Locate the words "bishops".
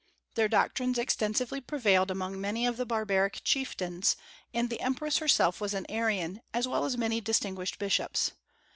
7.77-8.31